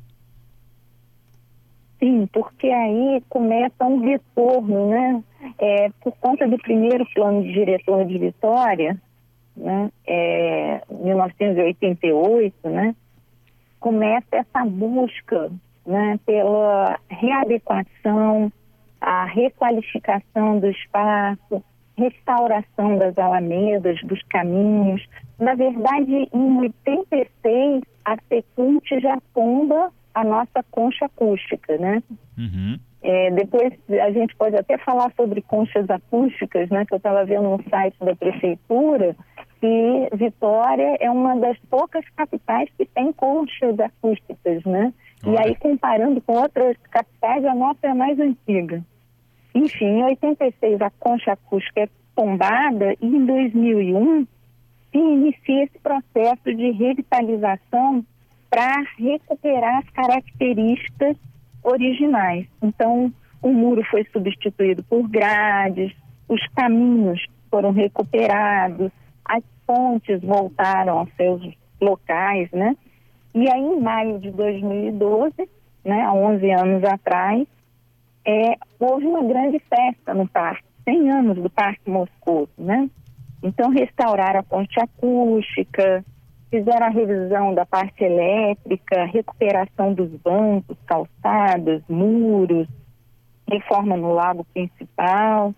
Sim, 2.00 2.27
porque 2.32 2.68
aí 2.68 3.24
começa 3.27 3.86
um 3.86 4.00
retorno, 4.00 4.89
né? 4.89 5.24
É, 5.58 5.89
por 6.01 6.16
conta 6.18 6.48
do 6.48 6.58
primeiro 6.58 7.06
plano 7.13 7.42
de 7.42 7.54
diretor 7.54 8.06
de 8.06 8.18
Vitória, 8.18 9.01
né? 9.56 9.89
É, 10.06 10.82
1988, 10.92 12.70
né? 12.70 12.96
Começa 13.80 14.27
essa 14.32 14.63
busca, 14.66 15.51
né? 15.86 16.20
Pela 16.25 17.00
readequação, 17.10 18.51
a 19.01 19.25
requalificação 19.25 20.60
do 20.60 20.70
espaço, 20.70 21.63
restauração 21.98 22.98
das 22.98 23.18
alamedas, 23.18 24.00
dos 24.04 24.22
caminhos. 24.30 25.04
Na 25.39 25.56
verdade, 25.56 26.30
em 26.32 26.58
86, 26.60 27.82
a 28.06 28.18
Secult 28.30 29.00
já 29.00 29.18
tomba 29.34 29.92
a 30.18 30.24
nossa 30.24 30.64
concha 30.72 31.06
acústica, 31.06 31.78
né? 31.78 32.02
Uhum. 32.36 32.80
É, 33.04 33.30
depois 33.32 33.72
a 34.02 34.12
gente 34.12 34.36
pode 34.36 34.56
até 34.56 34.76
falar 34.80 35.12
sobre 35.16 35.44
conchas 35.44 35.88
acústicas, 35.90 36.70
né? 36.70 36.86
Que 36.86 36.96
eu 36.96 36.98
estava 36.98 37.24
vendo 37.24 37.44
no 37.44 37.64
site 37.70 37.96
da 38.00 38.16
prefeitura 38.16 39.16
que 39.60 40.10
Vitória 40.16 40.98
é 41.00 41.10
uma 41.10 41.36
das 41.40 41.58
poucas 41.70 42.04
capitais 42.16 42.70
que 42.78 42.86
tem 42.86 43.12
conchas 43.14 43.80
acústicas, 43.80 44.64
né? 44.66 44.92
E 45.26 45.38
aí 45.38 45.56
comparando 45.56 46.20
com 46.22 46.34
outras 46.34 46.76
capitais, 46.90 47.46
a 47.46 47.54
nossa 47.54 47.80
é 47.84 47.90
a 47.90 47.96
mais 47.96 48.20
antiga. 48.20 48.84
Enfim, 49.54 49.86
em 49.86 50.04
86 50.04 50.82
a 50.82 50.90
concha 51.00 51.34
acústica 51.34 51.82
é 51.82 51.90
tombada 52.16 52.96
e 53.00 53.06
em 53.06 53.26
2001 53.26 54.28
se 54.92 54.98
inicia 54.98 55.64
esse 55.66 55.78
processo 55.80 56.56
de 56.56 56.72
revitalização 56.72 58.04
para 58.50 58.84
recuperar 58.98 59.80
as 59.80 59.89
características 59.89 61.16
originais. 61.63 62.48
Então, 62.62 63.12
o 63.42 63.50
muro 63.50 63.84
foi 63.89 64.06
substituído 64.12 64.84
por 64.84 65.08
grades, 65.08 65.94
os 66.27 66.46
caminhos 66.56 67.24
foram 67.50 67.72
recuperados, 67.72 68.92
as 69.25 69.44
pontes 69.66 70.22
voltaram 70.22 71.00
aos 71.00 71.10
seus 71.16 71.42
locais, 71.80 72.50
né? 72.51 72.75
E 73.36 73.50
aí, 73.51 73.62
em 73.62 73.80
maio 73.80 74.20
de 74.20 74.32
2012, 74.32 75.34
né, 75.86 76.01
há 76.01 76.13
11 76.13 76.51
anos 76.51 76.84
atrás, 76.84 77.48
é, 78.25 78.56
houve 78.80 79.06
uma 79.06 79.24
grande 79.24 79.60
festa 79.60 80.13
no 80.13 80.27
parque, 80.27 80.63
100 80.84 81.12
anos 81.12 81.38
do 81.38 81.50
Parque 81.50 81.89
Moscoso, 81.89 82.51
né? 82.58 82.89
Então 83.42 83.70
restauraram 83.70 84.39
a 84.39 84.44
ponte 84.44 84.80
acústica, 84.80 86.04
fizeram 86.50 86.88
a 86.88 86.89
revisão 86.89 87.54
da 87.54 87.66
parte 87.66 88.04
elétrica, 88.04 89.06
recuperação 89.06 89.94
dos 89.94 90.10
bancos, 90.22 90.77
calçadas, 90.86 91.82
muros, 91.89 92.68
reforma 93.50 93.98
no 93.98 94.13
lago 94.13 94.46
principal. 94.54 95.54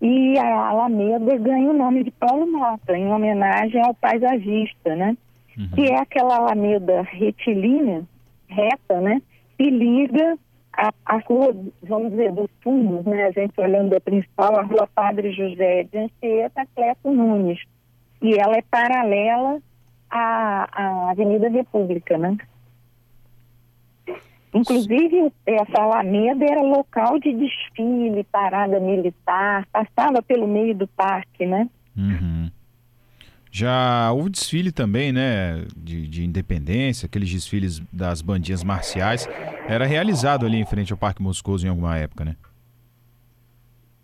E 0.00 0.38
a 0.38 0.68
Alameda 0.68 1.36
ganha 1.38 1.70
o 1.70 1.76
nome 1.76 2.04
de 2.04 2.10
Paulo 2.10 2.50
Mota, 2.50 2.96
em 2.96 3.10
homenagem 3.10 3.80
ao 3.82 3.94
paisagista, 3.94 4.94
né? 4.94 5.16
Uhum. 5.56 5.70
Que 5.74 5.90
é 5.90 5.98
aquela 5.98 6.36
Alameda 6.36 7.02
retilínea, 7.02 8.02
reta, 8.46 9.00
né? 9.00 9.22
Que 9.56 9.70
liga 9.70 10.36
a, 10.76 10.92
a 11.06 11.18
rua, 11.18 11.56
vamos 11.82 12.10
dizer, 12.10 12.32
dos 12.32 12.50
fundos, 12.62 13.06
né? 13.06 13.24
A 13.24 13.30
gente 13.30 13.58
olhando 13.58 13.96
a 13.96 14.00
principal, 14.00 14.58
a 14.58 14.62
rua 14.62 14.86
Padre 14.94 15.32
José 15.32 15.84
de 15.84 15.98
Anchieta, 15.98 16.66
Cleto 16.74 17.10
Nunes. 17.10 17.60
E 18.20 18.34
ela 18.34 18.56
é 18.56 18.62
paralela 18.62 19.60
à, 20.16 20.68
à 20.72 21.10
Avenida 21.10 21.48
República, 21.48 22.16
né? 22.18 22.36
Inclusive, 24.54 25.32
essa 25.44 25.82
Alameda 25.82 26.44
era 26.44 26.62
local 26.62 27.18
de 27.18 27.32
desfile, 27.34 28.24
parada 28.24 28.80
militar, 28.80 29.66
passava 29.70 30.22
pelo 30.22 30.48
meio 30.48 30.74
do 30.74 30.86
parque, 30.88 31.44
né? 31.44 31.68
Uhum. 31.96 32.50
Já 33.50 34.12
houve 34.12 34.30
desfile 34.30 34.70
também, 34.72 35.12
né, 35.12 35.64
de, 35.76 36.06
de, 36.06 36.24
independência, 36.24 37.06
aqueles 37.06 37.30
desfiles 37.32 37.80
das 37.92 38.20
bandinhas 38.20 38.62
marciais. 38.62 39.28
Era 39.68 39.86
realizado 39.86 40.44
ali 40.44 40.58
em 40.58 40.66
frente 40.66 40.92
ao 40.92 40.98
Parque 40.98 41.22
Moscoso 41.22 41.66
em 41.66 41.70
alguma 41.70 41.96
época, 41.96 42.24
né? 42.24 42.36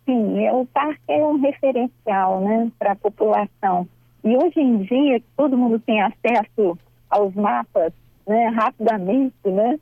Sim, 0.04 0.49
o 0.50 0.66
parque 0.66 1.00
é 1.09 1.25
um 1.25 1.40
referencial, 1.40 2.40
né, 2.40 2.71
para 2.78 2.92
a 2.92 2.97
população. 2.97 3.87
E 4.25 4.37
hoje 4.37 4.61
em 4.61 4.79
dia, 4.79 5.23
todo 5.37 5.59
mundo 5.59 5.79
tem 5.81 6.00
acesso 6.00 6.79
aos 7.11 7.35
mapas, 7.35 7.93
né, 8.26 8.47
rapidamente, 8.49 9.35
né, 9.45 9.79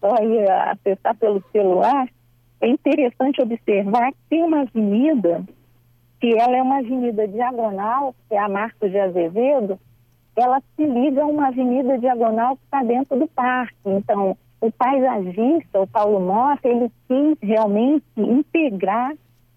só 0.00 0.16
ir 0.22 0.50
acessar 0.50 1.16
pelo 1.16 1.42
celular. 1.50 2.08
É 2.60 2.68
interessante 2.68 3.40
observar 3.40 4.12
que 4.12 4.18
tem 4.28 4.42
uma 4.42 4.62
avenida 4.62 5.44
que 6.20 6.34
ela 6.34 6.56
é 6.56 6.62
uma 6.62 6.78
avenida 6.78 7.26
diagonal, 7.28 8.14
que 8.28 8.34
é 8.34 8.38
a 8.38 8.48
Marcos 8.48 8.90
de 8.90 8.98
Azevedo, 8.98 9.78
ela 10.36 10.60
se 10.76 10.84
liga 10.84 11.22
a 11.22 11.26
uma 11.26 11.48
avenida 11.48 11.98
diagonal 11.98 12.56
que 12.56 12.64
está 12.64 12.82
dentro 12.82 13.18
do 13.18 13.26
parque. 13.28 13.76
Então, 13.84 14.36
o 14.60 14.70
paisagista, 14.70 15.80
o 15.80 15.86
Paulo 15.86 16.20
Mota, 16.20 16.68
ele 16.68 16.90
quis 17.08 17.36
realmente 17.40 18.04
integrar 18.16 19.12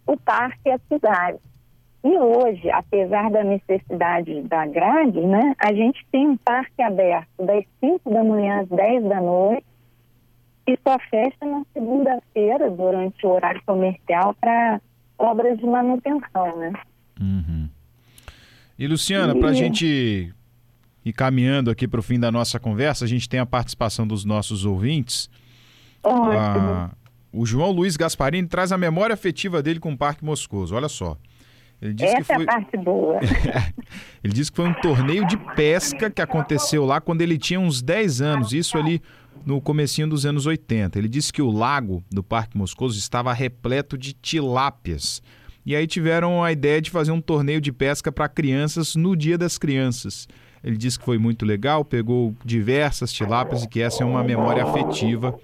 o 0.08 0.18
parque 0.18 0.70
à 0.70 0.80
cidade. 0.88 1.40
E 2.04 2.18
hoje, 2.18 2.70
apesar 2.72 3.30
da 3.30 3.44
necessidade 3.44 4.42
da 4.44 4.66
grade, 4.66 5.22
né, 5.22 5.56
a 5.60 5.72
gente 5.72 6.04
tem 6.12 6.30
um 6.30 6.38
parque 6.38 6.82
aberto 6.82 7.30
das 7.38 7.64
5 7.80 8.10
da 8.10 8.24
manhã 8.24 8.62
às 8.62 8.70
10 8.70 9.04
da 9.04 9.22
noite 9.22 9.66
e 10.68 10.78
só 10.88 10.98
fecha 11.10 11.46
na 11.46 11.64
segunda-feira, 11.74 12.72
durante 12.72 13.26
o 13.26 13.30
horário 13.30 13.62
comercial, 13.66 14.36
para 14.40 14.82
obras 15.18 15.58
de 15.60 15.66
manutenção, 15.66 16.58
né? 16.58 16.74
Uhum. 17.20 17.70
E 18.80 18.88
Luciana, 18.88 19.36
para 19.36 19.50
a 19.50 19.54
gente 19.54 20.34
ir 21.06 21.14
caminhando 21.14 21.70
aqui 21.70 21.88
para 21.88 22.00
o 22.00 22.04
fim 22.04 22.20
da 22.20 22.32
nossa 22.32 22.60
conversa, 22.60 23.06
a 23.06 23.08
gente 23.08 23.30
tem 23.30 23.40
a 23.40 23.46
participação 23.46 24.08
dos 24.08 24.26
nossos 24.26 24.66
ouvintes. 24.66 25.30
Ótimo. 26.04 26.32
Ah, 26.32 26.92
o 27.32 27.46
João 27.46 27.72
Luiz 27.72 27.96
Gasparini 27.96 28.48
traz 28.48 28.72
a 28.72 28.78
memória 28.78 29.14
afetiva 29.14 29.62
dele 29.62 29.80
com 29.80 29.94
o 29.94 29.98
Parque 29.98 30.26
Moscoso. 30.26 30.76
Olha 30.76 30.90
só. 30.90 31.16
Ele 31.82 31.94
disse 31.94 32.14
Essa 32.14 32.18
que 32.20 32.26
foi... 32.26 32.36
é 32.36 32.44
a 32.44 32.46
parte 32.46 32.78
boa. 32.78 33.20
ele 34.24 34.34
disse 34.34 34.52
que 34.52 34.58
foi 34.58 34.68
um 34.68 34.74
torneio 34.74 35.26
de 35.26 35.36
pesca 35.56 36.10
que 36.10 36.22
aconteceu 36.22 36.86
lá 36.86 37.02
quando 37.02 37.22
ele 37.22 37.38
tinha 37.38 37.60
uns 37.60 37.82
10 37.82 38.22
anos, 38.22 38.54
isso 38.54 38.78
ali 38.78 39.02
no 39.46 39.60
comecinho 39.60 40.08
dos 40.08 40.26
anos 40.26 40.46
80. 40.46 41.00
Ele 41.00 41.10
disse 41.10 41.34
que 41.34 41.42
o 41.42 41.50
lago 41.50 42.04
do 42.12 42.24
Parque 42.24 42.58
Moscoso 42.58 43.00
estava 43.00 43.34
repleto 43.34 43.98
de 43.98 44.14
tilápias. 44.14 45.24
E 45.66 45.76
aí 45.76 45.88
tiveram 45.88 46.44
a 46.44 46.52
ideia 46.52 46.82
de 46.82 46.92
fazer 46.92 47.12
um 47.12 47.22
torneio 47.22 47.60
de 47.60 47.72
pesca 47.72 48.12
para 48.12 48.30
crianças 48.30 48.96
no 48.96 49.16
Dia 49.16 49.38
das 49.38 49.58
Crianças. 49.58 50.28
Ele 50.64 50.78
disse 50.78 51.00
que 51.00 51.06
foi 51.06 51.18
muito 51.18 51.46
legal, 51.46 51.84
pegou 51.84 52.36
diversas 52.46 53.12
tilápias 53.12 53.64
e 53.64 53.68
que 53.68 53.82
essa 53.82 54.04
é 54.04 54.06
uma 54.06 54.24
memória 54.24 54.64
afetiva 54.64 55.36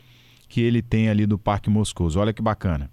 que 0.47 0.61
ele 0.61 0.81
tem 0.81 1.09
ali 1.09 1.25
do 1.25 1.37
Parque 1.37 1.69
Moscoso. 1.69 2.19
Olha 2.19 2.33
que 2.33 2.41
bacana. 2.41 2.89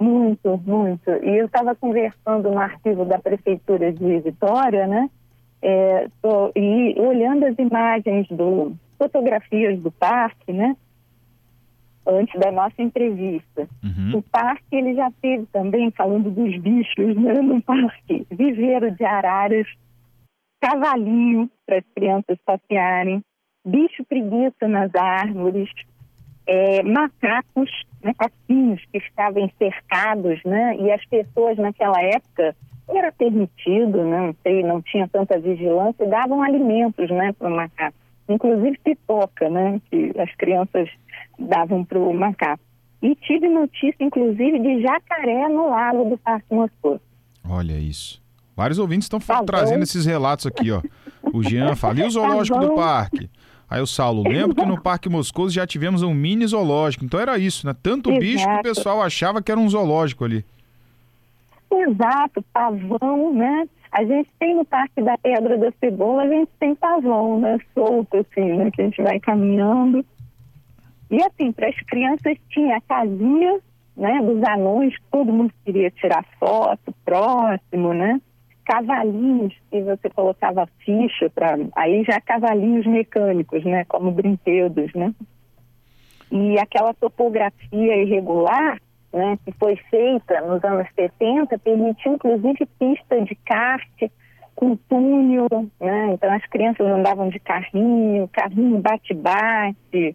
Muito, 0.00 0.60
muito. 0.64 1.10
E 1.10 1.38
eu 1.38 1.46
estava 1.46 1.74
conversando 1.74 2.50
no 2.50 2.58
arquivo 2.58 3.04
da 3.04 3.18
Prefeitura 3.18 3.92
de 3.92 4.20
Vitória, 4.20 4.86
né? 4.86 5.10
É, 5.60 6.06
tô, 6.22 6.52
e 6.54 6.94
olhando 7.00 7.44
as 7.44 7.58
imagens 7.58 8.28
do 8.28 8.76
fotografias 8.96 9.80
do 9.80 9.90
parque, 9.90 10.52
né? 10.52 10.76
Antes 12.06 12.38
da 12.40 12.52
nossa 12.52 12.80
entrevista. 12.80 13.68
Uhum. 13.82 14.18
O 14.18 14.22
parque 14.22 14.76
ele 14.76 14.94
já 14.94 15.10
teve 15.20 15.46
também, 15.46 15.90
falando 15.90 16.30
dos 16.30 16.56
bichos, 16.58 17.16
né, 17.16 17.34
no 17.34 17.60
parque, 17.60 18.26
viveiro 18.30 18.90
de 18.92 19.04
araras, 19.04 19.66
cavalinho 20.60 21.50
para 21.66 21.78
as 21.78 21.84
crianças 21.94 22.38
passearem, 22.46 23.22
bicho 23.64 24.04
preguiça 24.04 24.66
nas 24.66 24.94
árvores, 24.94 25.68
é, 26.48 26.82
macacos, 26.82 27.70
macaquinhos 28.02 28.82
que 28.90 28.98
estavam 28.98 29.50
cercados, 29.58 30.40
né? 30.44 30.76
E 30.78 30.90
as 30.90 31.04
pessoas 31.04 31.58
naquela 31.58 32.02
época 32.02 32.56
era 32.88 33.12
permitido, 33.12 34.02
né? 34.02 34.28
não 34.28 34.36
sei, 34.42 34.62
não 34.62 34.80
tinha 34.80 35.06
tanta 35.06 35.38
vigilância, 35.38 36.08
davam 36.08 36.42
alimentos, 36.42 37.10
né, 37.10 37.34
para 37.38 37.48
o 37.48 37.54
macaco, 37.54 37.94
inclusive 38.26 38.78
pipoca, 38.82 39.50
né, 39.50 39.78
que 39.90 40.10
as 40.18 40.34
crianças 40.36 40.88
davam 41.38 41.84
para 41.84 41.98
o 41.98 42.14
macaco. 42.14 42.62
E 43.02 43.14
tive 43.14 43.46
notícia, 43.46 44.02
inclusive, 44.02 44.58
de 44.58 44.80
jacaré 44.80 45.48
no 45.50 45.68
lago 45.68 46.08
do 46.08 46.16
Parque 46.16 46.46
Moscou. 46.52 46.98
Olha 47.46 47.74
isso. 47.74 48.22
Vários 48.56 48.78
ouvintes 48.78 49.04
estão 49.04 49.20
tá 49.20 49.44
trazendo 49.44 49.82
esses 49.84 50.04
relatos 50.04 50.46
aqui, 50.46 50.72
ó. 50.72 50.82
O 51.32 51.42
Jean 51.44 51.76
fala, 51.76 52.00
e 52.00 52.04
o 52.04 52.10
zoológico 52.10 52.58
tá 52.58 52.66
do 52.66 52.74
parque? 52.74 53.30
Aí 53.70 53.82
o 53.82 53.86
Saulo, 53.86 54.22
lembro 54.22 54.54
que 54.54 54.64
no 54.64 54.80
Parque 54.80 55.10
Moscoso 55.10 55.54
já 55.54 55.66
tivemos 55.66 56.02
um 56.02 56.14
mini 56.14 56.46
zoológico. 56.46 57.04
Então 57.04 57.20
era 57.20 57.38
isso, 57.38 57.66
né? 57.66 57.74
Tanto 57.82 58.10
Exato. 58.10 58.20
bicho 58.20 58.46
que 58.46 58.54
o 58.54 58.62
pessoal 58.62 59.02
achava 59.02 59.42
que 59.42 59.52
era 59.52 59.60
um 59.60 59.68
zoológico 59.68 60.24
ali. 60.24 60.44
Exato, 61.70 62.42
pavão, 62.52 63.34
né? 63.34 63.68
A 63.92 64.04
gente 64.04 64.30
tem 64.38 64.54
no 64.54 64.64
Parque 64.64 65.02
da 65.02 65.18
Pedra 65.18 65.58
da 65.58 65.70
Cebola, 65.80 66.22
a 66.22 66.28
gente 66.28 66.50
tem 66.58 66.74
pavão, 66.74 67.40
né? 67.40 67.58
Solto, 67.74 68.16
assim, 68.16 68.56
né? 68.56 68.70
Que 68.70 68.82
a 68.82 68.84
gente 68.86 69.02
vai 69.02 69.20
caminhando. 69.20 70.04
E 71.10 71.22
assim, 71.22 71.52
para 71.52 71.68
as 71.68 71.80
crianças 71.82 72.36
tinha 72.50 72.76
a 72.76 72.80
casinha, 72.80 73.60
né? 73.96 74.20
Dos 74.22 74.42
anões, 74.44 74.94
todo 75.10 75.32
mundo 75.32 75.52
queria 75.64 75.90
tirar 75.90 76.24
foto, 76.38 76.94
próximo, 77.04 77.92
né? 77.92 78.18
Cavalinhos 78.68 79.54
que 79.70 79.80
você 79.80 80.10
colocava 80.10 80.68
ficha 80.84 81.30
para 81.30 81.56
aí 81.74 82.04
já 82.04 82.20
cavalinhos 82.20 82.86
mecânicos, 82.86 83.64
né, 83.64 83.84
como 83.86 84.12
brinquedos, 84.12 84.92
né? 84.92 85.14
E 86.30 86.58
aquela 86.58 86.92
topografia 86.92 87.96
irregular, 87.96 88.78
né, 89.10 89.38
que 89.42 89.52
foi 89.52 89.76
feita 89.90 90.42
nos 90.42 90.62
anos 90.62 90.86
70, 90.94 91.58
permitiu 91.58 92.12
inclusive 92.12 92.68
pista 92.78 93.18
de 93.22 93.34
kart 93.36 94.10
com 94.54 94.76
túnel, 94.76 95.48
né? 95.80 96.10
Então 96.12 96.30
as 96.30 96.44
crianças 96.44 96.86
andavam 96.86 97.30
de 97.30 97.38
carrinho, 97.38 98.28
carrinho 98.28 98.78
bate-bate. 98.80 100.14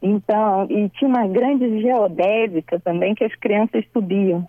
Então, 0.00 0.66
e 0.70 0.88
tinha 0.90 1.08
uma 1.08 1.26
grande 1.26 1.80
geodésica 1.80 2.78
também 2.78 3.12
que 3.14 3.24
as 3.24 3.34
crianças 3.34 3.84
subiam. 3.92 4.46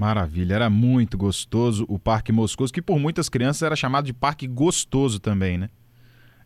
Maravilha, 0.00 0.54
era 0.54 0.70
muito 0.70 1.18
gostoso 1.18 1.84
o 1.86 1.98
Parque 1.98 2.32
Moscoso, 2.32 2.72
que 2.72 2.80
por 2.80 2.98
muitas 2.98 3.28
crianças 3.28 3.60
era 3.60 3.76
chamado 3.76 4.06
de 4.06 4.14
Parque 4.14 4.46
Gostoso 4.46 5.20
também, 5.20 5.58
né? 5.58 5.68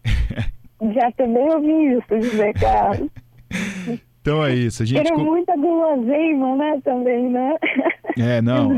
Já 0.92 1.12
também 1.12 1.48
ouvi 1.54 1.96
isso, 1.96 2.30
José 2.30 2.52
Carlos. 2.54 3.08
Então 4.24 4.42
é 4.42 4.54
isso. 4.54 4.82
A 4.82 4.86
gente... 4.86 5.06
Era 5.06 5.18
muita 5.18 5.54
guloseima, 5.54 6.56
né, 6.56 6.80
também, 6.82 7.28
né? 7.28 7.56
É, 8.18 8.40
não. 8.40 8.70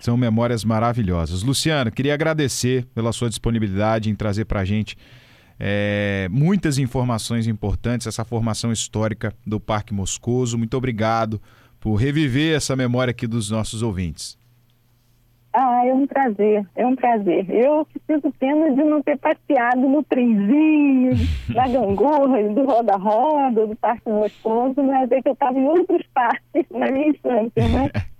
São 0.00 0.18
memórias 0.18 0.66
maravilhosas. 0.66 1.42
Luciano, 1.42 1.90
queria 1.90 2.12
agradecer 2.12 2.84
pela 2.94 3.10
sua 3.10 3.30
disponibilidade 3.30 4.10
em 4.10 4.14
trazer 4.14 4.44
para 4.44 4.60
a 4.60 4.66
gente 4.66 4.98
é, 5.58 6.28
muitas 6.30 6.76
informações 6.76 7.46
importantes, 7.46 8.06
essa 8.06 8.22
formação 8.22 8.70
histórica 8.70 9.32
do 9.46 9.58
Parque 9.58 9.94
Moscoso. 9.94 10.58
Muito 10.58 10.76
obrigado 10.76 11.40
por 11.80 11.94
reviver 11.94 12.56
essa 12.56 12.74
memória 12.74 13.10
aqui 13.10 13.26
dos 13.26 13.50
nossos 13.50 13.82
ouvintes. 13.82 14.38
Ah, 15.52 15.84
é 15.86 15.92
um 15.92 16.06
prazer, 16.06 16.66
é 16.76 16.86
um 16.86 16.94
prazer. 16.94 17.48
Eu 17.50 17.86
preciso 17.86 18.32
pena 18.38 18.70
de 18.70 18.84
não 18.84 19.02
ter 19.02 19.16
passeado 19.18 19.80
no 19.80 20.02
trenzinho, 20.04 21.12
na 21.48 21.66
gangorra, 21.66 22.42
do 22.44 22.64
roda-roda, 22.64 23.66
do 23.66 23.74
Parque 23.76 24.08
Moscoso, 24.08 24.82
mas 24.82 25.10
é 25.10 25.22
que 25.22 25.28
eu 25.28 25.32
estava 25.32 25.58
em 25.58 25.66
outros 25.66 26.06
parques 26.14 26.64
na 26.70 26.90
minha 26.90 27.08
infância, 27.08 27.68
né? 27.68 27.90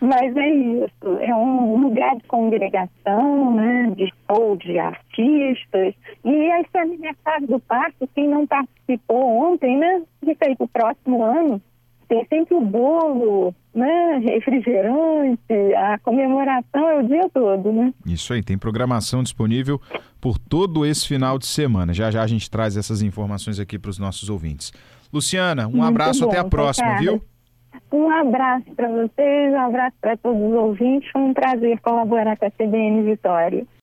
mas 0.00 0.36
é 0.36 0.48
isso, 0.48 1.18
é 1.20 1.34
um 1.34 1.76
lugar 1.80 2.16
de 2.16 2.22
congregação, 2.24 3.54
né, 3.54 3.90
de 3.96 4.12
show 4.26 4.56
de 4.56 4.78
artistas. 4.78 5.94
E 6.24 6.30
esse 6.30 6.78
aniversário 6.78 7.46
do 7.48 7.58
parque, 7.60 8.08
quem 8.14 8.28
não 8.28 8.46
participou 8.46 9.52
ontem, 9.52 9.76
né, 9.76 10.02
fica 10.24 10.46
aí 10.46 10.54
para 10.54 10.64
o 10.64 10.68
próximo 10.68 11.22
ano, 11.22 11.60
tem 12.08 12.26
sempre 12.26 12.54
o 12.54 12.60
bolo, 12.60 13.54
né, 13.74 14.18
refrigerante, 14.24 15.40
a 15.76 15.98
comemoração 15.98 16.88
é 16.88 16.98
o 17.00 17.06
dia 17.06 17.28
todo, 17.32 17.72
né? 17.72 17.92
Isso 18.06 18.32
aí, 18.32 18.42
tem 18.42 18.56
programação 18.56 19.22
disponível 19.22 19.80
por 20.20 20.38
todo 20.38 20.84
esse 20.84 21.06
final 21.06 21.38
de 21.38 21.46
semana. 21.46 21.92
Já 21.92 22.10
já 22.10 22.22
a 22.22 22.26
gente 22.26 22.50
traz 22.50 22.76
essas 22.76 23.02
informações 23.02 23.60
aqui 23.60 23.78
para 23.78 23.90
os 23.90 23.98
nossos 23.98 24.30
ouvintes. 24.30 24.72
Luciana, 25.12 25.66
um 25.66 25.72
Muito 25.72 25.84
abraço, 25.84 26.24
bom, 26.24 26.30
até 26.30 26.38
a 26.38 26.44
próxima, 26.44 26.96
viu? 26.98 27.22
Um 27.92 28.10
abraço 28.10 28.66
para 28.74 28.88
vocês, 28.88 29.52
um 29.52 29.60
abraço 29.60 29.96
para 30.00 30.16
todos 30.16 30.42
os 30.42 30.54
ouvintes. 30.54 31.10
Foi 31.10 31.22
um 31.22 31.32
prazer 31.32 31.78
colaborar 31.80 32.36
com 32.36 32.46
a 32.46 32.50
CBN 32.50 33.02
Vitória. 33.02 33.66